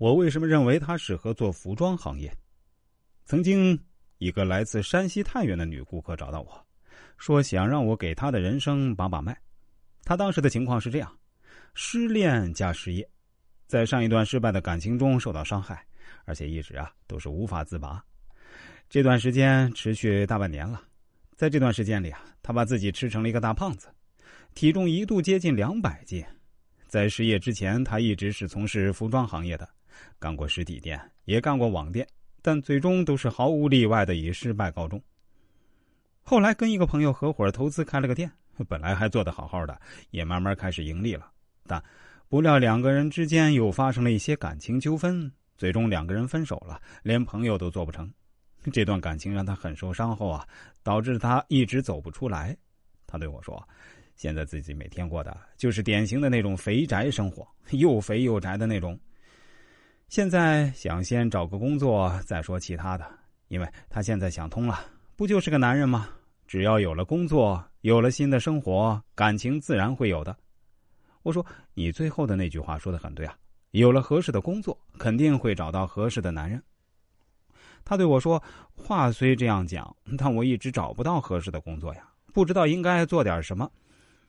[0.00, 2.34] 我为什么认为他适合做服装行业？
[3.26, 3.78] 曾经，
[4.16, 6.66] 一个来自山西太原的女顾客找到我，
[7.18, 9.38] 说想让我给她的人生把把脉。
[10.02, 11.18] 她当时的情况是这样：
[11.74, 13.06] 失恋加失业，
[13.66, 15.84] 在上一段失败的感情中受到伤害，
[16.24, 18.02] 而且一直啊都是无法自拔。
[18.88, 20.80] 这段时间持续大半年了，
[21.36, 23.88] 在这段时间里啊，她把自己吃成了一个大胖子，
[24.54, 26.24] 体重一度接近两百斤。
[26.88, 29.68] 在失业之前，她一直是从事服装行业的。
[30.18, 32.06] 干过实体店，也干过网店，
[32.42, 35.02] 但最终都是毫无例外的以失败告终。
[36.22, 38.30] 后来跟一个朋友合伙投资开了个店，
[38.68, 41.30] 本来还做得好好的，也慢慢开始盈利了。
[41.66, 41.82] 但
[42.28, 48.12] 不料两个人之间又发生了一些感情纠纷，最终两个人分手了，连朋友都做不成。
[48.72, 50.46] 这段感情让他很受伤后啊，
[50.82, 52.56] 导致他一直走不出来。
[53.06, 53.66] 他对我说
[54.14, 58.96] ：“现在自己每天过的就是典型的那种肥宅生活，又肥又宅的那种。”
[60.10, 63.08] 现在想先找个工作再说其他的，
[63.46, 64.80] 因为他现在想通了，
[65.14, 66.08] 不就是个男人吗？
[66.48, 70.36] 只要有了工作，有了新的生活，感情自然会有的。
[71.22, 73.36] 我说你最后的那句话说的很对啊，
[73.70, 76.60] 有了合适的工作，肯定会找到合适的男人。
[77.84, 78.42] 他对我说，
[78.74, 82.02] 话虽这样讲，但我一直找不到合适的工作呀，
[82.34, 83.70] 不知道应该做点什么。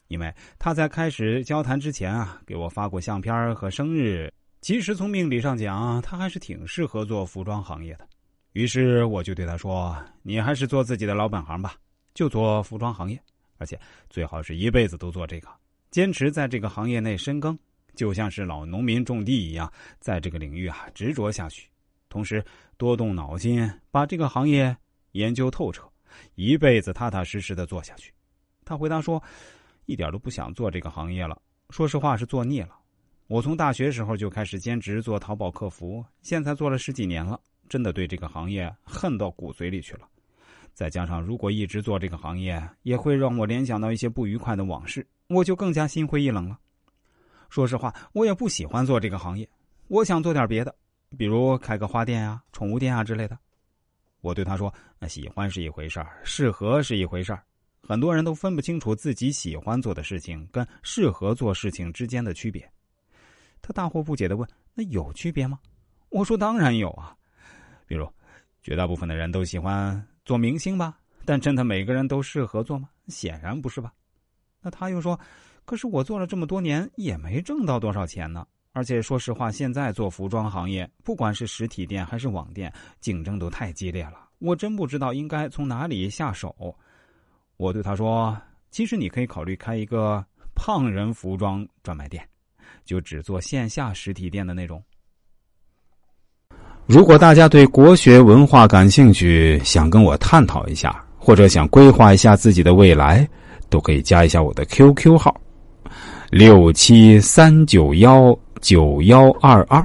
[0.09, 4.31] 因为他在开始交谈之前啊，给我发过相片和生日。
[4.61, 8.07] 其实从命理上讲，他还是挺适合做服装行业的。
[8.51, 11.73] 于是我就对他说：“你还是做自己的老本行吧，
[12.13, 13.19] 就做服装行业，
[13.57, 15.47] 而且最好是一辈子都做这个，
[15.89, 17.57] 坚持在这个行业内深耕，
[17.95, 21.67] 就像是老农民种地一样，在这个领域啊执着下去，
[22.07, 22.43] 同时
[22.77, 24.77] 多动脑筋，把这个行业
[25.13, 25.89] 研究透彻，
[26.35, 28.13] 一辈子踏踏实实的做下去。”
[28.63, 29.21] 他回答说
[29.87, 32.77] ：“一点都不想做这个行业了，说实话是做腻了。”
[33.31, 40.01] 我从大学时候就开始兼职做淘宝客服，现在做了十几年了，真的对这个行业恨到骨髓里去了。
[40.73, 46.59] 再加上如果一直做这个行业，也会让我联想到一些不愉快的往事，我就更加心灰意冷了。
[47.47, 49.49] 说实话，我也不喜欢做这个行业，
[49.87, 50.75] 我想做点别的，
[51.17, 53.39] 比如开个花店啊、宠物店啊之类的。
[54.19, 54.73] 我对他说
[55.07, 57.41] ：“喜欢是一回事儿，适合是一回事儿。
[57.81, 62.69] 很多人都分不清楚自己喜欢做的事情跟适合做事情之间的区别。”
[63.61, 65.59] 他大惑不解的问：“那有区别吗？”
[66.09, 67.15] 我说：“当然有啊，
[67.85, 68.11] 比如，
[68.61, 72.89] 绝大部分的人都喜欢做明星吧，但真的每个人都适合做吗？
[73.07, 73.93] 显然不是吧。”
[74.61, 75.19] 那他又说
[75.65, 78.45] ：“可是我做了这么多年，也没挣到多少钱呢。
[78.73, 86.75] 而且说实话，现在做服装行业，不管是实体店还是网店，竞争都太激烈了，我真不知道应该从哪里下手。”
[87.57, 88.35] 我对他说
[88.71, 92.27] ：“其实你可以考虑开一个胖人服装专卖店。”
[92.85, 94.81] 就只做线下实体店的那种。
[96.87, 103.25] 如果大家对国学文化感兴趣，想跟我探讨一下，或者想规划一下自己的未来，
[103.69, 105.39] 都可以加一下我的 QQ 号：
[106.31, 109.79] 六七三九幺九幺二二，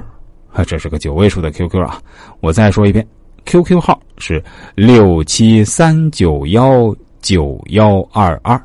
[0.51, 2.01] 啊，这是个九位数的 QQ 啊！
[2.41, 3.07] 我再说一遍
[3.45, 4.43] ，QQ 号是
[4.75, 8.61] 六七三九幺九幺二二。